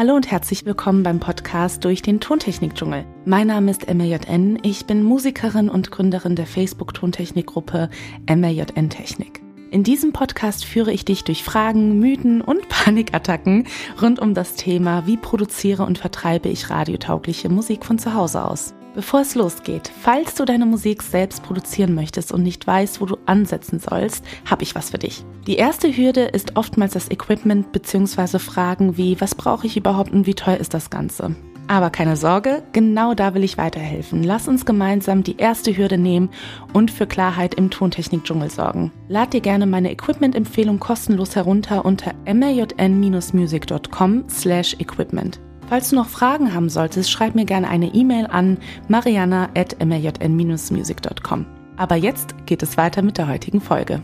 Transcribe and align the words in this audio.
Hallo 0.00 0.14
und 0.14 0.30
herzlich 0.30 0.64
willkommen 0.64 1.02
beim 1.02 1.20
Podcast 1.20 1.84
durch 1.84 2.00
den 2.00 2.20
Tontechnik-Dschungel. 2.20 3.04
Mein 3.26 3.48
Name 3.48 3.70
ist 3.70 3.86
MLJN, 3.86 4.58
ich 4.62 4.86
bin 4.86 5.02
Musikerin 5.02 5.68
und 5.68 5.90
Gründerin 5.90 6.36
der 6.36 6.46
Facebook-Tontechnik-Gruppe 6.46 7.90
MLJN 8.26 8.88
Technik. 8.88 9.42
In 9.70 9.84
diesem 9.84 10.14
Podcast 10.14 10.64
führe 10.64 10.90
ich 10.90 11.04
dich 11.04 11.24
durch 11.24 11.44
Fragen, 11.44 11.98
Mythen 11.98 12.40
und 12.40 12.66
Panikattacken 12.70 13.66
rund 14.00 14.20
um 14.20 14.32
das 14.32 14.54
Thema, 14.54 15.06
wie 15.06 15.18
produziere 15.18 15.82
und 15.82 15.98
vertreibe 15.98 16.48
ich 16.48 16.70
radiotaugliche 16.70 17.50
Musik 17.50 17.84
von 17.84 17.98
zu 17.98 18.14
Hause 18.14 18.42
aus. 18.42 18.72
Bevor 18.94 19.20
es 19.20 19.36
losgeht, 19.36 19.90
falls 20.00 20.34
du 20.34 20.44
deine 20.44 20.66
Musik 20.66 21.02
selbst 21.02 21.44
produzieren 21.44 21.94
möchtest 21.94 22.32
und 22.32 22.42
nicht 22.42 22.66
weißt, 22.66 23.00
wo 23.00 23.06
du 23.06 23.16
ansetzen 23.24 23.78
sollst, 23.78 24.24
habe 24.44 24.64
ich 24.64 24.74
was 24.74 24.90
für 24.90 24.98
dich. 24.98 25.24
Die 25.46 25.56
erste 25.56 25.96
Hürde 25.96 26.22
ist 26.22 26.56
oftmals 26.56 26.94
das 26.94 27.08
Equipment 27.10 27.70
bzw. 27.70 28.40
Fragen 28.40 28.96
wie, 28.96 29.20
was 29.20 29.36
brauche 29.36 29.66
ich 29.66 29.76
überhaupt 29.76 30.12
und 30.12 30.26
wie 30.26 30.34
teuer 30.34 30.56
ist 30.56 30.74
das 30.74 30.90
Ganze? 30.90 31.36
Aber 31.68 31.90
keine 31.90 32.16
Sorge, 32.16 32.64
genau 32.72 33.14
da 33.14 33.32
will 33.34 33.44
ich 33.44 33.56
weiterhelfen. 33.56 34.24
Lass 34.24 34.48
uns 34.48 34.66
gemeinsam 34.66 35.22
die 35.22 35.36
erste 35.36 35.76
Hürde 35.76 35.98
nehmen 35.98 36.30
und 36.72 36.90
für 36.90 37.06
Klarheit 37.06 37.54
im 37.54 37.70
Tontechnik-Dschungel 37.70 38.50
sorgen. 38.50 38.90
Lad 39.06 39.34
dir 39.34 39.40
gerne 39.40 39.66
meine 39.66 39.92
Equipment-Empfehlung 39.92 40.80
kostenlos 40.80 41.36
herunter 41.36 41.84
unter 41.84 42.12
mjn-music.com 42.26 44.24
slash 44.28 44.74
equipment. 44.80 45.38
Falls 45.70 45.88
du 45.90 45.94
noch 45.94 46.08
Fragen 46.08 46.52
haben 46.52 46.68
solltest, 46.68 47.12
schreib 47.12 47.36
mir 47.36 47.44
gerne 47.44 47.68
eine 47.68 47.94
E-Mail 47.94 48.26
an 48.26 48.58
mariana.mjn-music.com. 48.88 51.46
Aber 51.76 51.94
jetzt 51.94 52.34
geht 52.46 52.64
es 52.64 52.76
weiter 52.76 53.02
mit 53.02 53.18
der 53.18 53.28
heutigen 53.28 53.60
Folge. 53.60 54.02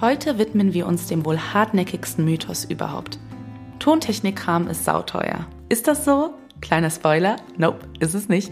Heute 0.00 0.38
widmen 0.38 0.74
wir 0.74 0.88
uns 0.88 1.06
dem 1.06 1.24
wohl 1.24 1.38
hartnäckigsten 1.38 2.24
Mythos 2.24 2.64
überhaupt. 2.64 3.20
Tontechnikkram 3.78 4.66
ist 4.66 4.84
sauteuer. 4.84 5.46
Ist 5.68 5.86
das 5.86 6.04
so? 6.04 6.34
Kleiner 6.60 6.90
Spoiler, 6.90 7.36
nope, 7.56 7.86
ist 8.00 8.14
es 8.14 8.28
nicht. 8.28 8.50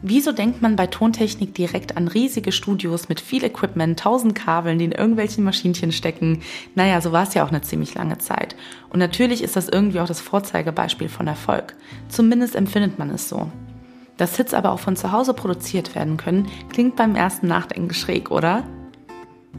Wieso 0.00 0.30
denkt 0.30 0.62
man 0.62 0.76
bei 0.76 0.86
Tontechnik 0.86 1.54
direkt 1.54 1.96
an 1.96 2.06
riesige 2.06 2.52
Studios 2.52 3.08
mit 3.08 3.20
viel 3.20 3.42
Equipment, 3.42 3.98
tausend 3.98 4.36
Kabeln, 4.36 4.78
die 4.78 4.84
in 4.84 4.92
irgendwelchen 4.92 5.42
Maschinchen 5.42 5.90
stecken? 5.90 6.40
Naja, 6.76 7.00
so 7.00 7.10
war 7.10 7.24
es 7.24 7.34
ja 7.34 7.44
auch 7.44 7.48
eine 7.48 7.62
ziemlich 7.62 7.94
lange 7.94 8.18
Zeit. 8.18 8.54
Und 8.90 9.00
natürlich 9.00 9.42
ist 9.42 9.56
das 9.56 9.68
irgendwie 9.68 9.98
auch 9.98 10.06
das 10.06 10.20
Vorzeigebeispiel 10.20 11.08
von 11.08 11.26
Erfolg. 11.26 11.74
Zumindest 12.08 12.54
empfindet 12.54 12.96
man 13.00 13.10
es 13.10 13.28
so. 13.28 13.50
Dass 14.16 14.36
Hits 14.36 14.54
aber 14.54 14.70
auch 14.70 14.78
von 14.78 14.94
zu 14.94 15.10
Hause 15.10 15.34
produziert 15.34 15.96
werden 15.96 16.16
können, 16.16 16.46
klingt 16.72 16.94
beim 16.94 17.16
ersten 17.16 17.48
Nachdenken 17.48 17.92
schräg, 17.92 18.30
oder? 18.30 18.62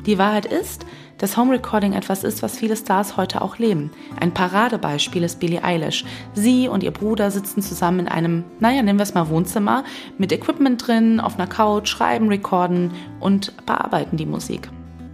Die 0.05 0.17
Wahrheit 0.17 0.45
ist, 0.45 0.85
dass 1.19 1.37
Home 1.37 1.53
Recording 1.53 1.93
etwas 1.93 2.23
ist, 2.23 2.41
was 2.41 2.57
viele 2.57 2.75
Stars 2.75 3.15
heute 3.17 3.41
auch 3.41 3.57
leben. 3.57 3.91
Ein 4.19 4.33
Paradebeispiel 4.33 5.23
ist 5.23 5.39
Billie 5.39 5.63
Eilish. 5.63 6.03
Sie 6.33 6.67
und 6.67 6.81
ihr 6.81 6.91
Bruder 6.91 7.29
sitzen 7.29 7.61
zusammen 7.61 7.99
in 7.99 8.07
einem, 8.07 8.43
naja, 8.59 8.81
nennen 8.81 8.97
wir 8.97 9.03
es 9.03 9.13
mal 9.13 9.29
Wohnzimmer, 9.29 9.83
mit 10.17 10.31
Equipment 10.31 10.87
drin, 10.87 11.19
auf 11.19 11.37
einer 11.37 11.47
Couch, 11.47 11.89
schreiben, 11.89 12.29
recorden 12.29 12.91
und 13.19 13.53
bearbeiten 13.65 14.17
die 14.17 14.25
Musik. 14.25 14.69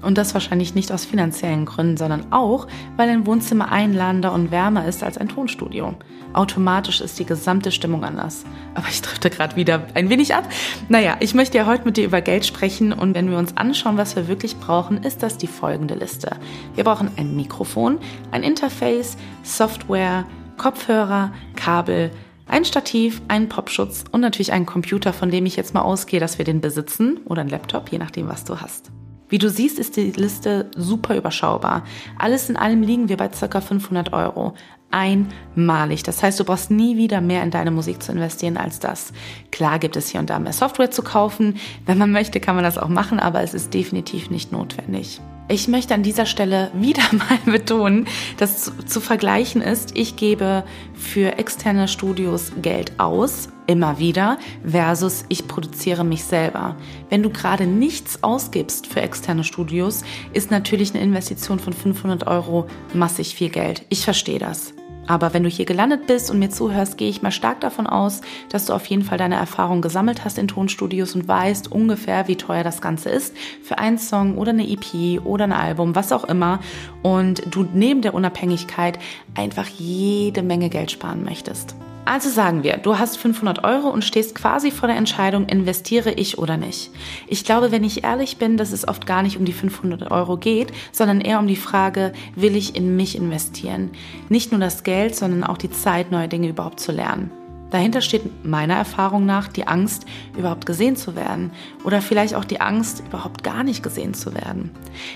Und 0.05 0.19
das 0.19 0.35
wahrscheinlich 0.35 0.75
nicht 0.75 0.91
aus 0.91 1.03
finanziellen 1.03 1.65
Gründen, 1.65 1.97
sondern 1.97 2.31
auch, 2.31 2.67
weil 2.95 3.09
ein 3.09 3.25
Wohnzimmer 3.25 3.71
einladender 3.71 4.33
und 4.33 4.51
wärmer 4.51 4.85
ist 4.87 5.03
als 5.03 5.17
ein 5.17 5.29
Tonstudio. 5.29 5.95
Automatisch 6.33 7.01
ist 7.01 7.17
die 7.17 7.25
gesamte 7.25 7.71
Stimmung 7.71 8.03
anders. 8.03 8.45
Aber 8.75 8.87
ich 8.87 9.01
drifte 9.01 9.31
gerade 9.31 9.55
wieder 9.55 9.87
ein 9.95 10.09
wenig 10.09 10.35
ab. 10.35 10.47
Naja, 10.89 11.17
ich 11.21 11.33
möchte 11.33 11.57
ja 11.57 11.65
heute 11.65 11.85
mit 11.85 11.97
dir 11.97 12.05
über 12.05 12.21
Geld 12.21 12.45
sprechen 12.45 12.93
und 12.93 13.15
wenn 13.15 13.31
wir 13.31 13.39
uns 13.39 13.57
anschauen, 13.57 13.97
was 13.97 14.15
wir 14.15 14.27
wirklich 14.27 14.57
brauchen, 14.57 15.01
ist 15.01 15.23
das 15.23 15.37
die 15.37 15.47
folgende 15.47 15.95
Liste. 15.95 16.35
Wir 16.75 16.83
brauchen 16.83 17.09
ein 17.17 17.35
Mikrofon, 17.35 17.97
ein 18.31 18.43
Interface, 18.43 19.17
Software, 19.41 20.25
Kopfhörer, 20.57 21.33
Kabel, 21.55 22.11
ein 22.47 22.63
Stativ, 22.63 23.23
einen 23.27 23.49
Popschutz 23.49 24.03
und 24.11 24.21
natürlich 24.21 24.53
einen 24.53 24.67
Computer, 24.67 25.13
von 25.13 25.31
dem 25.31 25.47
ich 25.47 25.55
jetzt 25.55 25.73
mal 25.73 25.81
ausgehe, 25.81 26.19
dass 26.19 26.37
wir 26.37 26.45
den 26.45 26.61
besitzen 26.61 27.21
oder 27.25 27.41
ein 27.41 27.49
Laptop, 27.49 27.91
je 27.91 27.97
nachdem, 27.97 28.27
was 28.27 28.43
du 28.43 28.61
hast. 28.61 28.91
Wie 29.29 29.37
du 29.37 29.49
siehst, 29.49 29.79
ist 29.79 29.97
die 29.97 30.11
Liste 30.11 30.69
super 30.75 31.15
überschaubar. 31.15 31.83
Alles 32.19 32.49
in 32.49 32.57
allem 32.57 32.81
liegen 32.83 33.09
wir 33.09 33.17
bei 33.17 33.27
ca. 33.27 33.61
500 33.61 34.13
Euro. 34.13 34.53
Einmalig. 34.91 36.03
Das 36.03 36.23
heißt, 36.23 36.39
du 36.39 36.45
brauchst 36.45 36.71
nie 36.71 36.95
wieder 36.95 37.19
mehr 37.19 37.43
in 37.43 37.51
deine 37.51 37.71
Musik 37.71 38.01
zu 38.01 38.11
investieren 38.11 38.55
als 38.55 38.79
das. 38.79 39.11
Klar 39.51 39.79
gibt 39.79 39.95
es 39.95 40.09
hier 40.09 40.19
und 40.19 40.29
da 40.29 40.39
mehr 40.39 40.53
Software 40.53 40.91
zu 40.91 41.01
kaufen. 41.01 41.57
Wenn 41.85 41.97
man 41.97 42.11
möchte, 42.11 42.39
kann 42.39 42.55
man 42.55 42.63
das 42.63 42.77
auch 42.77 42.87
machen, 42.87 43.19
aber 43.19 43.41
es 43.41 43.53
ist 43.53 43.73
definitiv 43.73 44.29
nicht 44.29 44.51
notwendig. 44.51 45.19
Ich 45.47 45.67
möchte 45.67 45.93
an 45.93 46.01
dieser 46.01 46.25
Stelle 46.25 46.71
wieder 46.75 47.03
mal 47.13 47.39
betonen, 47.45 48.07
dass 48.37 48.63
zu, 48.63 48.71
zu, 48.85 48.99
vergleichen 48.99 49.61
ist, 49.61 49.95
ich 49.95 50.15
gebe 50.15 50.63
für 50.95 51.37
externe 51.37 51.87
Studios 51.87 52.51
Geld 52.61 52.99
aus, 52.99 53.49
immer 53.67 53.99
wieder, 53.99 54.37
versus 54.65 55.25
ich 55.29 55.47
produziere 55.47 56.03
mich 56.03 56.23
selber. 56.23 56.75
Wenn 57.09 57.21
du 57.21 57.29
gerade 57.29 57.67
nichts 57.67 58.23
ausgibst 58.23 58.87
für 58.87 59.01
externe 59.01 59.43
Studios, 59.43 60.03
ist 60.33 60.49
natürlich 60.49 60.93
eine 60.93 61.03
Investition 61.03 61.59
von 61.59 61.73
500 61.73 62.25
Euro 62.27 62.67
massig 62.93 63.35
viel 63.35 63.49
Geld. 63.49 63.85
Ich 63.89 64.03
verstehe 64.03 64.39
das. 64.39 64.73
Aber 65.07 65.33
wenn 65.33 65.43
du 65.43 65.49
hier 65.49 65.65
gelandet 65.65 66.07
bist 66.07 66.31
und 66.31 66.39
mir 66.39 66.49
zuhörst, 66.49 66.97
gehe 66.97 67.09
ich 67.09 67.21
mal 67.21 67.31
stark 67.31 67.61
davon 67.61 67.87
aus, 67.87 68.21
dass 68.49 68.65
du 68.65 68.73
auf 68.73 68.85
jeden 68.87 69.03
Fall 69.03 69.17
deine 69.17 69.35
Erfahrung 69.35 69.81
gesammelt 69.81 70.25
hast 70.25 70.37
in 70.37 70.47
Tonstudios 70.47 71.15
und 71.15 71.27
weißt 71.27 71.71
ungefähr, 71.71 72.27
wie 72.27 72.35
teuer 72.35 72.63
das 72.63 72.81
Ganze 72.81 73.09
ist 73.09 73.35
für 73.63 73.77
einen 73.77 73.97
Song 73.97 74.37
oder 74.37 74.51
eine 74.51 74.67
EP 74.67 75.23
oder 75.23 75.45
ein 75.45 75.51
Album, 75.51 75.95
was 75.95 76.11
auch 76.11 76.23
immer. 76.23 76.59
Und 77.03 77.43
du 77.53 77.65
neben 77.73 78.01
der 78.01 78.13
Unabhängigkeit 78.13 78.99
einfach 79.35 79.67
jede 79.67 80.41
Menge 80.41 80.69
Geld 80.69 80.91
sparen 80.91 81.23
möchtest. 81.23 81.75
Also 82.07 82.29
sagen 82.29 82.63
wir, 82.63 82.77
du 82.77 82.99
hast 82.99 83.17
500 83.17 83.63
Euro 83.63 83.89
und 83.89 84.03
stehst 84.03 84.35
quasi 84.35 84.69
vor 84.69 84.87
der 84.87 84.97
Entscheidung, 84.97 85.47
investiere 85.47 86.11
ich 86.11 86.37
oder 86.37 86.55
nicht. 86.55 86.91
Ich 87.27 87.43
glaube, 87.43 87.71
wenn 87.71 87.83
ich 87.83 88.03
ehrlich 88.03 88.37
bin, 88.37 88.57
dass 88.57 88.71
es 88.71 88.87
oft 88.87 89.07
gar 89.07 89.23
nicht 89.23 89.37
um 89.37 89.45
die 89.45 89.53
500 89.53 90.11
Euro 90.11 90.37
geht, 90.37 90.71
sondern 90.91 91.19
eher 91.19 91.39
um 91.39 91.47
die 91.47 91.55
Frage, 91.55 92.13
will 92.35 92.55
ich 92.55 92.75
in 92.75 92.95
mich 92.95 93.17
investieren? 93.17 93.89
Nicht 94.29 94.51
nur 94.51 94.61
das 94.61 94.83
Geld, 94.83 95.15
sondern 95.15 95.43
auch 95.43 95.57
die 95.57 95.71
Zeit, 95.71 96.11
neue 96.11 96.27
Dinge 96.27 96.47
überhaupt 96.47 96.79
zu 96.79 96.91
lernen. 96.91 97.31
Dahinter 97.75 97.99
steht 97.99 98.45
meiner 98.45 98.75
Erfahrung 98.75 99.25
nach 99.25 99.49
die 99.49 99.67
Angst, 99.67 100.05
überhaupt 100.37 100.65
gesehen 100.65 100.95
zu 100.95 101.13
werden 101.13 101.51
oder 101.83 102.01
vielleicht 102.01 102.33
auch 102.33 102.45
die 102.45 102.61
Angst, 102.61 103.03
überhaupt 103.05 103.43
gar 103.43 103.65
nicht 103.65 103.83
gesehen 103.83 104.13
zu 104.13 104.33
werden. 104.33 104.71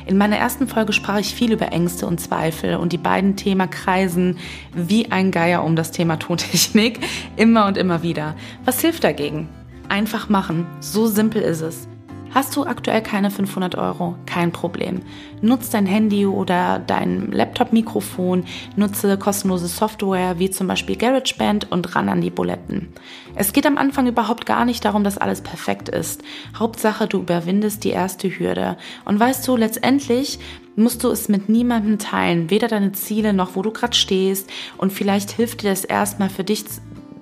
In 0.05 0.17
meiner 0.17 0.35
ersten 0.35 0.67
Folge 0.67 0.91
sprach 0.91 1.19
ich 1.19 1.33
viel 1.33 1.53
über 1.53 1.71
Ängste 1.71 2.05
und 2.05 2.19
Zweifel 2.19 2.75
und 2.75 2.91
die 2.91 2.97
beiden 2.97 3.37
Themen 3.37 3.69
kreisen 3.69 4.39
wie 4.75 5.09
ein 5.09 5.31
Geier 5.31 5.63
um 5.63 5.77
das 5.77 5.91
Thema 5.91 6.19
Tontechnik 6.19 6.99
immer 7.37 7.65
und 7.65 7.77
immer 7.77 8.03
wieder. 8.03 8.35
Was 8.65 8.81
hilft 8.81 9.05
dagegen? 9.05 9.47
Einfach 9.87 10.27
machen, 10.27 10.67
so 10.81 11.07
simpel 11.07 11.41
ist 11.41 11.61
es. 11.61 11.87
Hast 12.31 12.55
du 12.55 12.63
aktuell 12.63 13.01
keine 13.01 13.31
500 13.31 13.75
Euro? 13.75 14.15
Kein 14.27 14.51
Problem. 14.51 15.01
Nutze 15.41 15.71
dein 15.71 15.87
Handy 15.87 16.27
oder 16.27 16.77
dein 16.77 17.31
Laptop-Mikrofon, 17.31 18.45
nutze 18.75 19.17
kostenlose 19.17 19.67
Software 19.67 20.37
wie 20.37 20.51
zum 20.51 20.67
Beispiel 20.67 20.95
GarageBand 20.95 21.71
und 21.71 21.95
ran 21.95 22.07
an 22.07 22.21
die 22.21 22.29
Buletten. 22.29 22.89
Es 23.35 23.51
geht 23.51 23.65
am 23.65 23.77
Anfang 23.77 24.05
überhaupt 24.05 24.45
gar 24.45 24.65
nicht 24.65 24.85
darum, 24.85 25.03
dass 25.03 25.17
alles 25.17 25.41
perfekt 25.41 25.89
ist. 25.89 26.23
Hauptsache, 26.55 27.07
du 27.07 27.19
überwindest 27.21 27.83
die 27.83 27.89
erste 27.89 28.29
Hürde. 28.29 28.77
Und 29.05 29.19
weißt 29.19 29.47
du, 29.47 29.55
letztendlich 29.55 30.39
musst 30.75 31.03
du 31.03 31.09
es 31.09 31.29
mit 31.29 31.49
niemandem 31.49 31.99
teilen, 31.99 32.49
weder 32.49 32.67
deine 32.67 32.93
Ziele 32.93 33.33
noch 33.33 33.55
wo 33.55 33.61
du 33.61 33.71
gerade 33.71 33.95
stehst. 33.95 34.49
Und 34.77 34.93
vielleicht 34.93 35.31
hilft 35.31 35.61
dir 35.63 35.69
das 35.69 35.83
erstmal 35.83 36.29
für 36.29 36.43
dich 36.43 36.65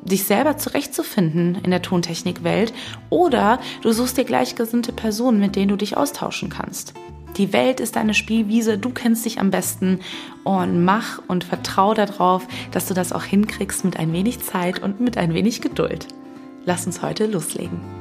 dich 0.08 0.24
selber 0.24 0.58
zurechtzufinden 0.58 1.60
in 1.64 1.72
der 1.72 1.82
Tontechnikwelt 1.82 2.74
oder 3.10 3.60
du 3.82 3.92
suchst 3.92 4.18
dir 4.18 4.26
gleichgesinnte 4.26 4.92
Personen, 4.92 5.40
mit 5.40 5.56
denen 5.56 5.70
du 5.70 5.76
dich 5.76 5.98
austauschen 5.98 6.50
kannst. 6.50 6.94
Die 7.38 7.54
Welt 7.54 7.80
ist 7.80 7.96
deine 7.96 8.16
Spielwiese, 8.16 8.78
du 8.78 8.90
kennst 8.90 9.26
dich 9.26 9.40
am 9.40 9.52
besten 9.52 10.00
und 10.44 10.84
mach 10.84 11.22
und 11.28 11.44
vertrau 11.44 11.94
darauf, 11.94 12.48
dass 12.72 12.88
du 12.88 12.96
das 12.96 13.14
auch 13.14 13.24
hinkriegst 13.24 13.86
mit 13.86 13.98
ein 13.98 14.12
wenig 14.12 14.42
Zeit 14.42 14.82
und 14.82 15.00
mit 15.00 15.18
ein 15.18 15.34
wenig 15.34 15.62
Geduld. 15.62 16.08
Lass 16.66 16.88
uns 16.88 17.02
heute 17.02 17.28
loslegen. 17.28 17.97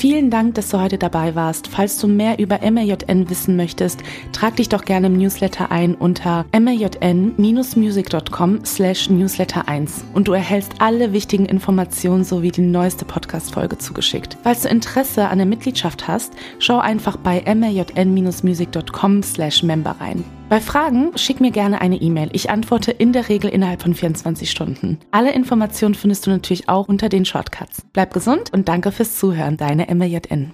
Vielen 0.00 0.30
Dank, 0.30 0.54
dass 0.54 0.70
du 0.70 0.80
heute 0.80 0.96
dabei 0.96 1.34
warst. 1.34 1.68
Falls 1.68 1.98
du 1.98 2.08
mehr 2.08 2.38
über 2.38 2.60
MRJN 2.62 3.28
wissen 3.28 3.54
möchtest, 3.54 4.02
trag 4.32 4.56
dich 4.56 4.70
doch 4.70 4.86
gerne 4.86 5.08
im 5.08 5.18
Newsletter 5.18 5.70
ein 5.70 5.94
unter 5.94 6.46
mrjn-music.com 6.58 8.64
slash 8.64 9.10
newsletter 9.10 9.68
1 9.68 10.06
und 10.14 10.26
du 10.26 10.32
erhältst 10.32 10.72
alle 10.78 11.12
wichtigen 11.12 11.44
Informationen 11.44 12.24
sowie 12.24 12.50
die 12.50 12.62
neueste 12.62 13.04
Podcast-Folge 13.04 13.76
zugeschickt. 13.76 14.38
Falls 14.42 14.62
du 14.62 14.70
Interesse 14.70 15.28
an 15.28 15.36
der 15.36 15.46
Mitgliedschaft 15.46 16.08
hast, 16.08 16.32
schau 16.60 16.78
einfach 16.78 17.18
bei 17.18 17.42
mrjn-music.com 17.42 19.22
slash 19.22 19.62
member 19.62 19.96
rein. 20.00 20.24
Bei 20.50 20.60
Fragen 20.60 21.16
schick 21.16 21.40
mir 21.40 21.52
gerne 21.52 21.80
eine 21.80 21.94
E-Mail. 22.02 22.30
Ich 22.32 22.50
antworte 22.50 22.90
in 22.90 23.12
der 23.12 23.28
Regel 23.28 23.48
innerhalb 23.48 23.82
von 23.82 23.94
24 23.94 24.50
Stunden. 24.50 24.98
Alle 25.12 25.32
Informationen 25.32 25.94
findest 25.94 26.26
du 26.26 26.30
natürlich 26.30 26.68
auch 26.68 26.88
unter 26.88 27.08
den 27.08 27.24
Shortcuts. 27.24 27.86
Bleib 27.92 28.12
gesund 28.12 28.52
und 28.52 28.68
danke 28.68 28.90
fürs 28.90 29.16
Zuhören. 29.16 29.56
Deine 29.56 29.86
MJN. 29.94 30.52